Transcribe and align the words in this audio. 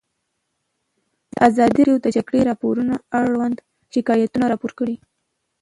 ازادي 1.47 1.81
راډیو 1.87 1.97
د 2.01 2.03
د 2.05 2.07
جګړې 2.15 2.41
راپورونه 2.49 2.93
اړوند 3.19 3.57
شکایتونه 3.93 4.45
راپور 4.51 4.71
کړي. 4.79 4.95